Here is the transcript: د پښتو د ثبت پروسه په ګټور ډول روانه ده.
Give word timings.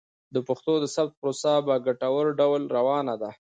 د 0.33 0.35
پښتو 0.47 0.73
د 0.79 0.85
ثبت 0.95 1.13
پروسه 1.21 1.51
په 1.67 1.73
ګټور 1.85 2.25
ډول 2.39 2.61
روانه 2.75 3.15
ده. 3.21 3.31